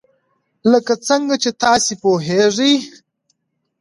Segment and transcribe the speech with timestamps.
[0.71, 2.75] لکه څنګه چې تاسو پوهیږئ.